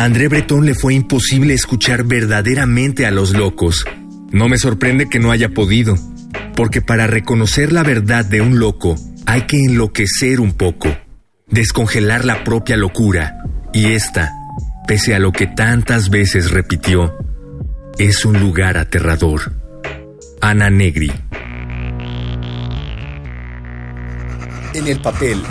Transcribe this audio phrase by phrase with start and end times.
[0.00, 3.84] A André Breton le fue imposible escuchar verdaderamente a los locos.
[4.30, 5.94] No me sorprende que no haya podido,
[6.56, 10.88] porque para reconocer la verdad de un loco hay que enloquecer un poco,
[11.48, 13.44] descongelar la propia locura,
[13.74, 14.32] y esta,
[14.88, 17.14] pese a lo que tantas veces repitió,
[17.98, 19.52] es un lugar aterrador.
[20.40, 21.12] Ana Negri.
[24.72, 25.42] En el papel.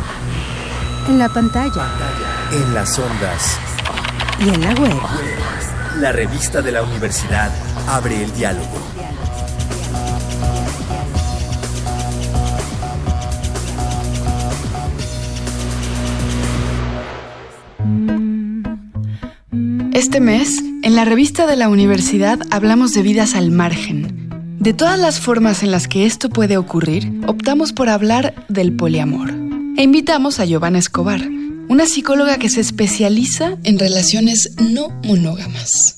[1.07, 1.85] En la pantalla.
[2.51, 3.68] En las ondas.
[4.39, 4.93] Y en la web.
[5.99, 7.51] La revista de la universidad
[7.87, 8.65] abre el diálogo.
[19.91, 24.29] Este mes, en la revista de la universidad hablamos de vidas al margen.
[24.59, 29.31] De todas las formas en las que esto puede ocurrir, optamos por hablar del poliamor.
[29.77, 31.21] E invitamos a Giovanna Escobar,
[31.69, 35.97] una psicóloga que se especializa en relaciones no monógamas.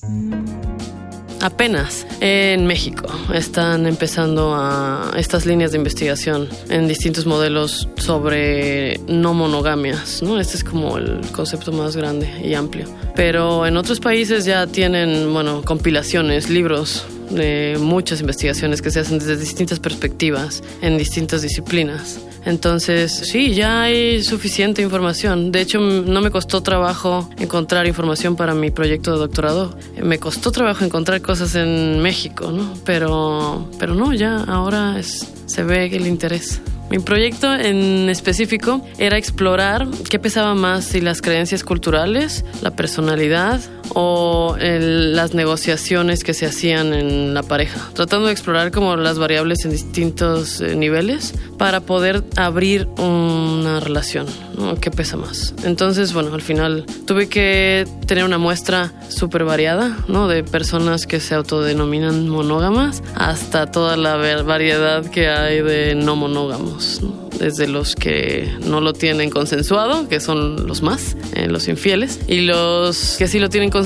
[1.40, 9.34] Apenas en México están empezando a estas líneas de investigación en distintos modelos sobre no
[9.34, 10.40] monogamias, ¿no?
[10.40, 12.86] Este es como el concepto más grande y amplio.
[13.16, 19.20] Pero en otros países ya tienen, bueno, compilaciones, libros de muchas investigaciones que se hacen
[19.20, 22.20] desde distintas perspectivas en distintas disciplinas.
[22.46, 25.52] Entonces, sí, ya hay suficiente información.
[25.52, 29.78] De hecho, no me costó trabajo encontrar información para mi proyecto de doctorado.
[30.02, 32.74] Me costó trabajo encontrar cosas en México, ¿no?
[32.84, 36.62] Pero, pero no, ya ahora se ve el interés.
[36.90, 43.62] Mi proyecto en específico era explorar qué pesaba más, si las creencias culturales, la personalidad
[43.94, 49.66] o las negociaciones que se hacían en la pareja, tratando de explorar como las variables
[49.66, 54.26] en distintos eh, niveles para poder abrir una relación,
[54.58, 54.76] ¿no?
[54.76, 55.54] ¿Qué pesa más?
[55.64, 60.28] Entonces, bueno, al final tuve que tener una muestra súper variada, ¿no?
[60.28, 67.02] De personas que se autodenominan monógamas hasta toda la variedad que hay de no monógamos,
[67.02, 67.22] ¿no?
[67.42, 72.42] desde los que no lo tienen consensuado, que son los más, eh, los infieles, y
[72.42, 73.81] los que sí lo tienen consensuado,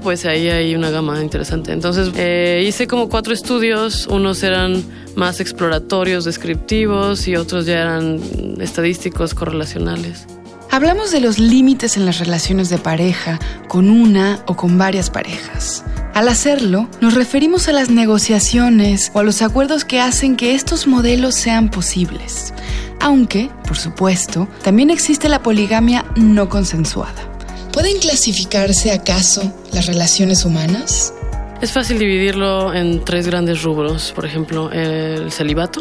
[0.00, 1.72] pues ahí hay una gama interesante.
[1.72, 4.82] Entonces eh, hice como cuatro estudios, unos eran
[5.16, 8.20] más exploratorios, descriptivos, y otros ya eran
[8.60, 10.26] estadísticos, correlacionales.
[10.70, 15.84] Hablamos de los límites en las relaciones de pareja, con una o con varias parejas.
[16.14, 20.86] Al hacerlo, nos referimos a las negociaciones o a los acuerdos que hacen que estos
[20.86, 22.54] modelos sean posibles.
[23.00, 27.29] Aunque, por supuesto, también existe la poligamia no consensuada.
[27.72, 31.14] ¿Pueden clasificarse acaso las relaciones humanas?
[31.62, 34.12] Es fácil dividirlo en tres grandes rubros.
[34.14, 35.80] Por ejemplo, el celibato,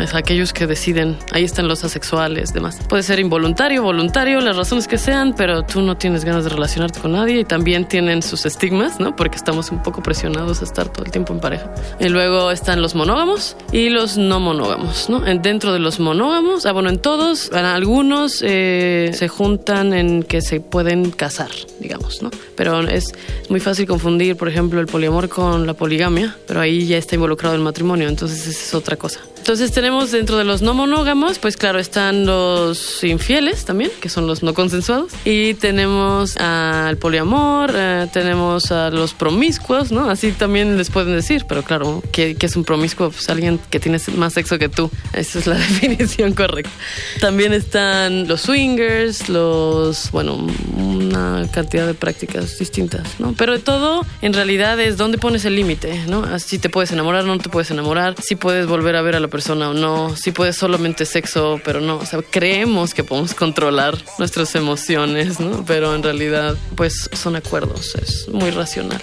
[0.00, 2.78] es aquellos que deciden, ahí están los asexuales, demás.
[2.88, 7.00] Puede ser involuntario, voluntario, las razones que sean, pero tú no tienes ganas de relacionarte
[7.00, 9.14] con nadie y también tienen sus estigmas, ¿no?
[9.16, 11.72] Porque estamos un poco presionados a estar todo el tiempo en pareja.
[12.00, 15.20] Y luego están los monógamos y los no monógamos, ¿no?
[15.20, 20.40] Dentro de los monógamos, ah, bueno, en todos, en algunos eh, se juntan en que
[20.40, 21.50] se pueden casar,
[21.80, 22.30] digamos, ¿no?
[22.56, 23.12] Pero es
[23.48, 27.54] muy fácil confundir, por ejemplo, el poliamor con la poligamia, pero ahí ya está involucrado
[27.54, 29.20] el matrimonio, entonces esa es otra cosa.
[29.38, 34.26] Entonces tenemos dentro de los no monógamos, pues claro, están los infieles también, que son
[34.26, 35.12] los no consensuados.
[35.24, 40.08] Y tenemos al poliamor, eh, tenemos a los promiscuos, ¿no?
[40.10, 43.10] Así también les pueden decir, pero claro, ¿qué, es un promiscuo?
[43.10, 44.90] Pues alguien que tiene más sexo que tú.
[45.12, 46.70] Esa es la definición correcta.
[47.20, 50.46] También están los swingers, los, bueno,
[50.76, 53.34] una cantidad de prácticas distintas, ¿no?
[53.36, 56.22] Pero todo, en realidad es dónde pones el límite, ¿no?
[56.22, 59.28] Así te puedes enamorar, no te puedes enamorar, si puedes volver a ver a la
[59.28, 62.00] persona o no, si puede solamente sexo, pero no,
[62.30, 65.64] creemos que podemos controlar nuestras emociones, ¿no?
[65.64, 69.00] Pero en realidad, pues son acuerdos, es muy racional.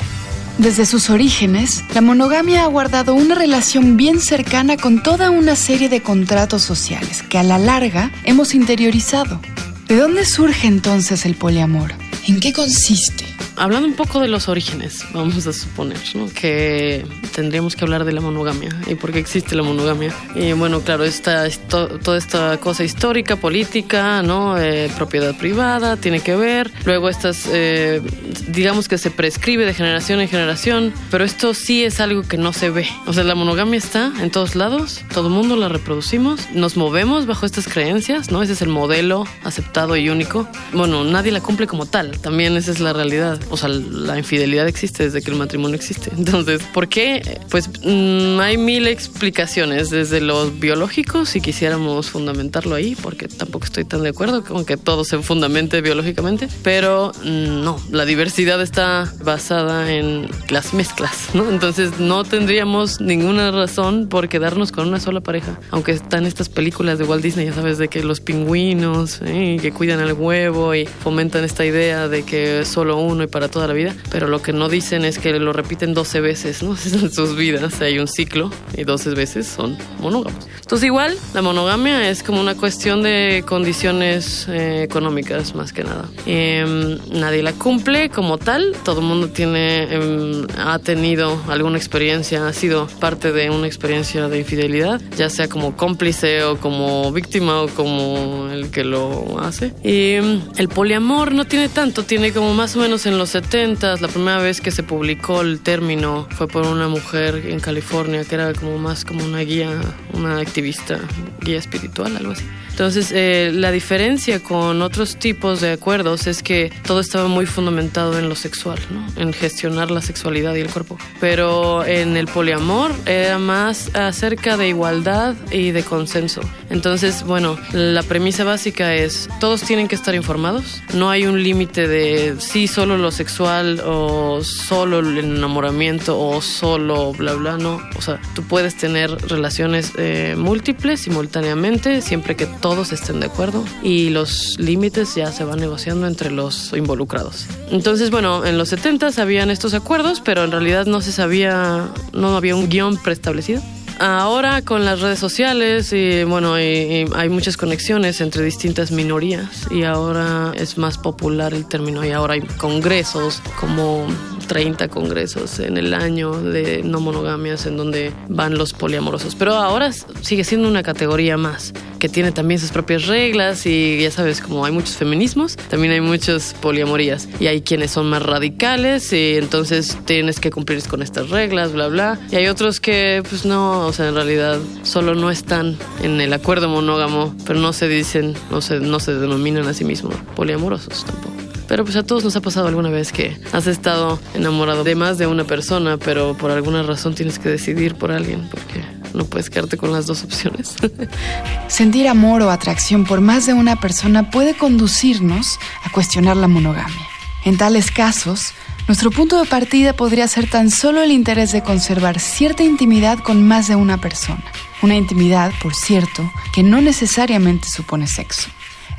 [0.58, 5.90] Desde sus orígenes, la monogamia ha guardado una relación bien cercana con toda una serie
[5.90, 9.42] de contratos sociales que a la larga hemos interiorizado.
[9.90, 11.94] ¿De dónde surge entonces el poliamor?
[12.28, 13.35] ¿En qué consiste?
[13.58, 16.28] Hablando un poco de los orígenes, vamos a suponer ¿no?
[16.28, 20.14] que tendríamos que hablar de la monogamia y por qué existe la monogamia.
[20.36, 24.58] Y bueno, claro, esta, toda esta cosa histórica, política, ¿no?
[24.58, 26.70] Eh, propiedad privada, tiene que ver.
[26.84, 28.02] Luego estas, eh,
[28.50, 32.52] digamos que se prescribe de generación en generación, pero esto sí es algo que no
[32.52, 32.88] se ve.
[33.06, 37.26] O sea, la monogamia está en todos lados, todo el mundo la reproducimos, nos movemos
[37.26, 38.44] bajo estas creencias, ¿no?
[38.44, 40.48] Ese es el modelo aceptado y único.
[40.74, 44.68] Bueno, nadie la cumple como tal, también esa es la realidad o sea, la infidelidad
[44.68, 46.12] existe desde que el matrimonio existe.
[46.18, 47.40] Entonces, ¿por qué?
[47.50, 53.86] Pues mm, hay mil explicaciones, desde los biológicos, si quisiéramos fundamentarlo ahí, porque tampoco estoy
[53.86, 59.12] tan de acuerdo con que todo se fundamente biológicamente, pero mm, no, la diversidad está
[59.24, 61.50] basada en las mezclas, ¿no?
[61.50, 67.00] Entonces no tendríamos ninguna razón por quedarnos con una sola pareja, aunque están estas películas
[67.00, 69.58] de Walt Disney, ya sabes, de que los pingüinos, ¿eh?
[69.62, 73.68] que cuidan al huevo y fomentan esta idea de que solo uno y para toda
[73.68, 76.74] la vida, pero lo que no dicen es que lo repiten 12 veces, ¿no?
[76.86, 80.48] En sus vidas hay un ciclo y 12 veces son monógamos.
[80.62, 86.06] Entonces igual la monogamia es como una cuestión de condiciones eh, económicas más que nada.
[86.26, 92.48] Em, nadie la cumple como tal, todo el mundo tiene, em, ha tenido alguna experiencia,
[92.48, 97.64] ha sido parte de una experiencia de infidelidad, ya sea como cómplice o como víctima
[97.64, 99.74] o como el que lo hace.
[99.84, 103.98] Y em, el poliamor no tiene tanto, tiene como más o menos en los 70,
[103.98, 108.36] la primera vez que se publicó el término fue por una mujer en California que
[108.36, 109.70] era como más como una guía,
[110.14, 111.00] una activista,
[111.42, 112.46] guía espiritual, algo así.
[112.76, 118.20] Entonces, eh, la diferencia con otros tipos de acuerdos es que todo estaba muy fundamentado
[118.20, 119.06] en lo sexual, ¿no?
[119.16, 120.98] en gestionar la sexualidad y el cuerpo.
[121.22, 126.42] Pero en el poliamor era más acerca de igualdad y de consenso.
[126.70, 131.88] Entonces, bueno, la premisa básica es, todos tienen que estar informados, no hay un límite
[131.88, 137.82] de sí, solo lo sexual o solo el enamoramiento o solo bla, bla, no.
[137.96, 143.64] O sea, tú puedes tener relaciones eh, múltiples simultáneamente siempre que todos estén de acuerdo
[143.84, 147.46] y los límites ya se van negociando entre los involucrados.
[147.70, 152.36] Entonces, bueno, en los 70 habían estos acuerdos, pero en realidad no se sabía, no
[152.36, 153.62] había un guion preestablecido.
[154.00, 160.52] Ahora con las redes sociales y bueno, hay muchas conexiones entre distintas minorías y ahora
[160.56, 164.08] es más popular el término y ahora hay congresos como
[164.46, 169.36] 30 congresos en el año de no monogamias en donde van los poliamorosos.
[169.36, 169.92] Pero ahora
[170.22, 171.74] sigue siendo una categoría más,
[172.06, 176.02] que tiene también sus propias reglas y ya sabes, como hay muchos feminismos, también hay
[176.02, 177.28] muchas poliamorías.
[177.40, 181.88] Y hay quienes son más radicales y entonces tienes que cumplir con estas reglas, bla,
[181.88, 182.20] bla.
[182.32, 186.32] Y hay otros que pues no, o sea, en realidad solo no están en el
[186.32, 191.06] acuerdo monógamo, pero no se dicen, no se, no se denominan a sí mismos poliamorosos
[191.06, 191.34] tampoco.
[191.68, 195.18] Pero pues a todos nos ha pasado alguna vez que has estado enamorado de más
[195.18, 198.84] de una persona, pero por alguna razón tienes que decidir por alguien porque
[199.16, 200.76] no puedes quedarte con las dos opciones.
[201.68, 207.08] Sentir amor o atracción por más de una persona puede conducirnos a cuestionar la monogamia.
[207.44, 208.54] En tales casos,
[208.88, 213.48] nuestro punto de partida podría ser tan solo el interés de conservar cierta intimidad con
[213.48, 214.44] más de una persona.
[214.82, 218.50] Una intimidad, por cierto, que no necesariamente supone sexo.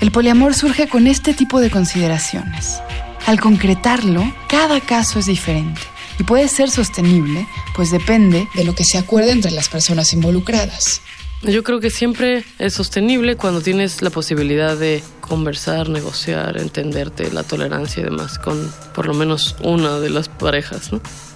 [0.00, 2.80] El poliamor surge con este tipo de consideraciones.
[3.26, 5.80] Al concretarlo, cada caso es diferente
[6.18, 11.02] y puede ser sostenible, pues depende de lo que se acuerde entre las personas involucradas.
[11.42, 17.42] Yo creo que siempre es sostenible cuando tienes la posibilidad de conversar, negociar, entenderte, la
[17.42, 20.90] tolerancia y demás con por lo menos una de las parejas.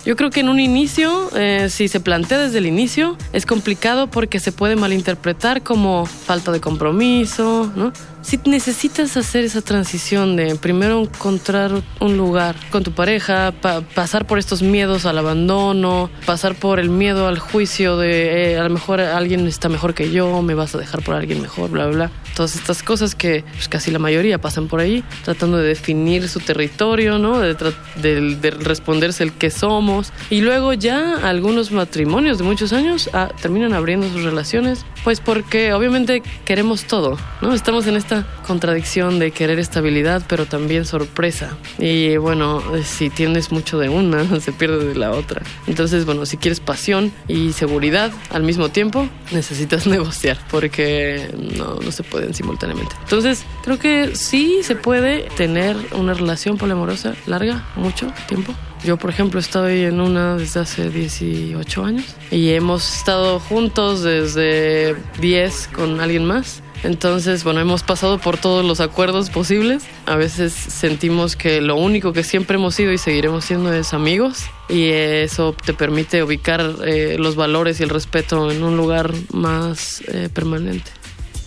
[0.05, 4.07] Yo creo que en un inicio, eh, si se plantea desde el inicio, es complicado
[4.07, 7.93] porque se puede malinterpretar como falta de compromiso, ¿no?
[8.23, 13.53] Si necesitas hacer esa transición de primero encontrar un lugar con tu pareja,
[13.95, 18.65] pasar por estos miedos al abandono, pasar por el miedo al juicio de eh, a
[18.65, 21.87] lo mejor alguien está mejor que yo, me vas a dejar por alguien mejor, bla,
[21.89, 22.11] bla.
[22.41, 26.41] Todas estas cosas que pues, casi la mayoría pasan por ahí, tratando de definir su
[26.41, 27.39] territorio, ¿no?
[27.39, 30.11] De, de responderse el qué somos.
[30.31, 35.73] Y luego ya algunos matrimonios de muchos años ah, terminan abriendo sus relaciones, pues porque
[35.73, 37.55] obviamente queremos todo, ¿no?
[37.55, 41.57] Estamos en esta contradicción de querer estabilidad, pero también sorpresa.
[41.79, 45.43] Y bueno, si tienes mucho de una, se pierde de la otra.
[45.67, 51.93] Entonces, bueno, si quieres pasión y seguridad al mismo tiempo, necesitas negociar, porque no, no
[51.93, 52.95] se pueden simultáneamente.
[53.03, 58.55] Entonces, creo que sí se puede tener una relación poliamorosa larga, mucho tiempo.
[58.85, 64.97] Yo, por ejemplo, estoy en una desde hace 18 años y hemos estado juntos desde
[65.21, 66.63] 10 con alguien más.
[66.83, 69.83] Entonces, bueno, hemos pasado por todos los acuerdos posibles.
[70.07, 74.45] A veces sentimos que lo único que siempre hemos sido y seguiremos siendo es amigos
[74.69, 80.03] y eso te permite ubicar eh, los valores y el respeto en un lugar más
[80.09, 80.91] eh, permanente.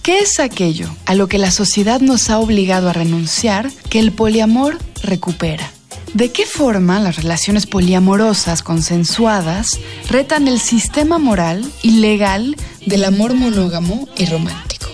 [0.03, 4.11] ¿Qué es aquello a lo que la sociedad nos ha obligado a renunciar que el
[4.11, 5.73] poliamor recupera?
[6.13, 9.79] ¿De qué forma las relaciones poliamorosas consensuadas
[10.12, 12.55] retan el sistema moral y legal
[12.86, 14.89] del amor monógamo y romántico?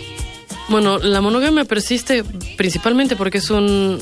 [0.70, 2.24] Bueno, la monogamia persiste
[2.56, 4.00] principalmente porque es un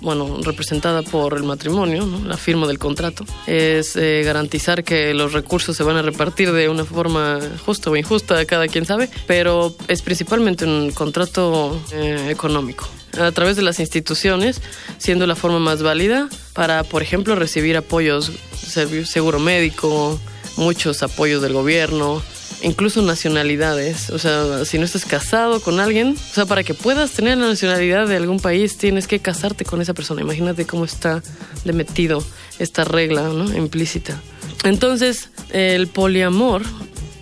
[0.00, 5.76] bueno, representada por el matrimonio, la firma del contrato, es eh, garantizar que los recursos
[5.76, 10.02] se van a repartir de una forma justa o injusta, cada quien sabe, pero es
[10.02, 14.60] principalmente un contrato eh, económico a través de las instituciones,
[14.98, 18.32] siendo la forma más válida para, por ejemplo, recibir apoyos,
[19.04, 20.18] seguro médico,
[20.56, 22.22] muchos apoyos del gobierno,
[22.62, 24.10] incluso nacionalidades.
[24.10, 27.48] O sea, si no estás casado con alguien, o sea, para que puedas tener la
[27.48, 30.22] nacionalidad de algún país, tienes que casarte con esa persona.
[30.22, 31.22] Imagínate cómo está
[31.64, 32.24] de metido
[32.58, 33.54] esta regla ¿no?
[33.56, 34.20] implícita.
[34.64, 36.62] Entonces, el poliamor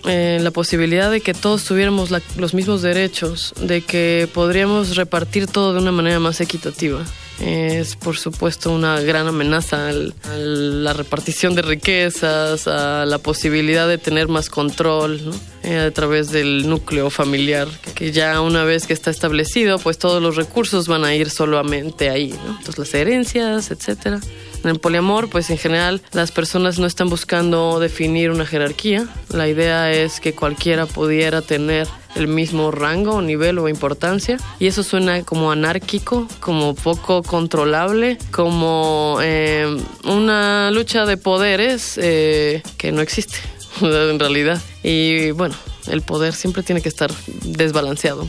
[0.07, 5.73] eh, la posibilidad de que todos tuviéramos los mismos derechos, de que podríamos repartir todo
[5.73, 7.03] de una manera más equitativa.
[7.39, 9.91] Es por supuesto una gran amenaza a
[10.37, 15.19] la repartición de riquezas, a la posibilidad de tener más control
[15.63, 20.21] eh, a través del núcleo familiar, que ya una vez que está establecido, pues todos
[20.21, 24.21] los recursos van a ir solamente ahí, entonces las herencias, etcétera.
[24.65, 29.47] En el poliamor, pues en general las personas no están buscando definir una jerarquía, la
[29.47, 34.37] idea es que cualquiera pudiera tener el mismo rango, nivel o importancia.
[34.57, 39.67] Y eso suena como anárquico, como poco controlable, como eh,
[40.03, 43.37] una lucha de poderes eh, que no existe
[43.81, 44.59] en realidad.
[44.81, 45.53] Y bueno,
[45.87, 47.11] el poder siempre tiene que estar
[47.43, 48.27] desbalanceado.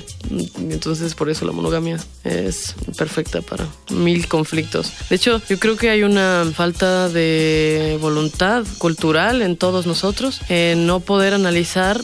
[0.59, 4.93] Entonces por eso la monogamia es perfecta para mil conflictos.
[5.09, 10.87] De hecho, yo creo que hay una falta de voluntad cultural en todos nosotros en
[10.87, 12.01] no poder analizar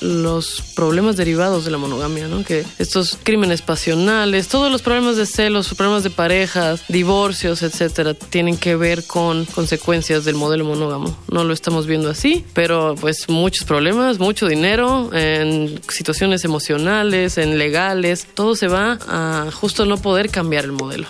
[0.00, 2.44] los problemas derivados de la monogamia, ¿no?
[2.44, 8.56] Que estos crímenes pasionales, todos los problemas de celos, problemas de parejas, divorcios, etcétera, tienen
[8.56, 11.16] que ver con consecuencias del modelo monógamo.
[11.30, 17.58] No lo estamos viendo así, pero pues muchos problemas, mucho dinero, en situaciones emocionales, en
[17.58, 21.08] legales, todo se va a justo no poder cambiar el modelo.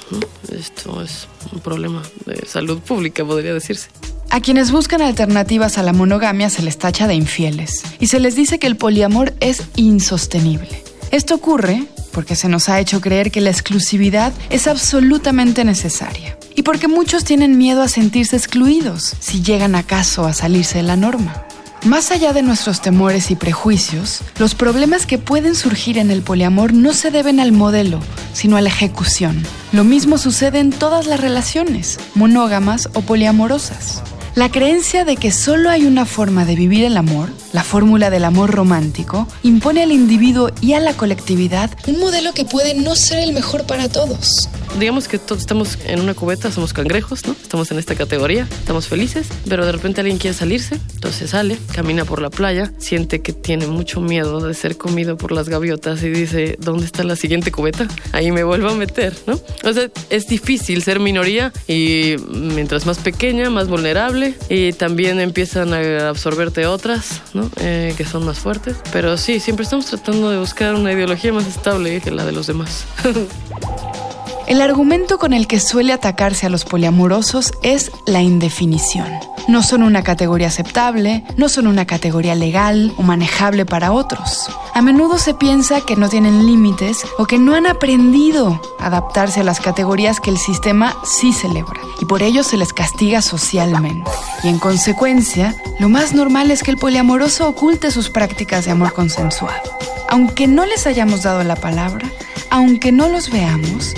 [0.51, 3.91] Esto es un problema de salud pública, podría decirse.
[4.31, 8.37] A quienes buscan alternativas a la monogamia se les tacha de infieles y se les
[8.37, 10.83] dice que el poliamor es insostenible.
[11.11, 16.63] Esto ocurre porque se nos ha hecho creer que la exclusividad es absolutamente necesaria y
[16.63, 21.45] porque muchos tienen miedo a sentirse excluidos si llegan acaso a salirse de la norma.
[21.87, 26.75] Más allá de nuestros temores y prejuicios, los problemas que pueden surgir en el poliamor
[26.75, 28.01] no se deben al modelo,
[28.35, 29.43] sino a la ejecución.
[29.73, 34.03] Lo mismo sucede en todas las relaciones, monógamas o poliamorosas.
[34.35, 38.25] La creencia de que solo hay una forma de vivir el amor, la fórmula del
[38.25, 43.21] amor romántico, impone al individuo y a la colectividad un modelo que puede no ser
[43.21, 47.33] el mejor para todos digamos que todos estamos en una cubeta, somos cangrejos, ¿no?
[47.33, 52.05] Estamos en esta categoría, estamos felices, pero de repente alguien quiere salirse, entonces sale, camina
[52.05, 56.11] por la playa, siente que tiene mucho miedo de ser comido por las gaviotas y
[56.11, 57.89] dice, ¿dónde está la siguiente cubeta?
[58.13, 59.41] Ahí me vuelvo a meter, ¿no?
[59.65, 65.75] O sea, es difícil ser minoría y mientras más pequeña, más vulnerable y también empiezan
[65.75, 67.23] a absorberte otras,
[67.57, 71.47] Eh, que son más fuertes, pero sí, siempre estamos tratando de buscar una ideología más
[71.47, 72.85] estable que la de los demás.
[74.51, 79.07] El argumento con el que suele atacarse a los poliamorosos es la indefinición.
[79.47, 84.49] No son una categoría aceptable, no son una categoría legal o manejable para otros.
[84.75, 89.39] A menudo se piensa que no tienen límites o que no han aprendido a adaptarse
[89.39, 94.11] a las categorías que el sistema sí celebra y por ello se les castiga socialmente.
[94.43, 98.95] Y en consecuencia, lo más normal es que el poliamoroso oculte sus prácticas de amor
[98.95, 99.79] consensuado.
[100.09, 102.11] Aunque no les hayamos dado la palabra,
[102.51, 103.95] aunque no los veamos,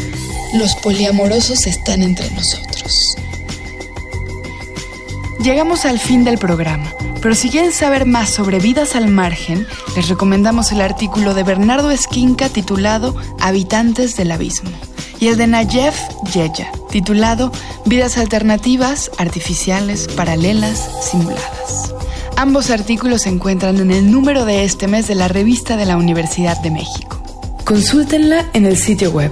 [0.53, 3.17] los poliamorosos están entre nosotros.
[5.43, 9.67] Llegamos al fin del programa, pero si quieren saber más sobre vidas al margen,
[9.97, 14.71] les recomendamos el artículo de Bernardo Esquinca titulado Habitantes del Abismo
[15.19, 15.97] y el de Nayef
[16.33, 17.51] Yeya titulado
[17.85, 21.95] Vidas alternativas, artificiales, paralelas, simuladas.
[22.37, 25.97] Ambos artículos se encuentran en el número de este mes de la revista de la
[25.97, 27.22] Universidad de México.
[27.65, 29.31] Consúltenla en el sitio web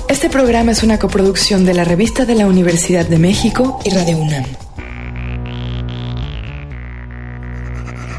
[0.10, 4.18] Este programa es una coproducción de la Revista de la Universidad de México y Radio
[4.18, 4.46] UNAM.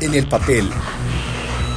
[0.00, 0.70] En el papel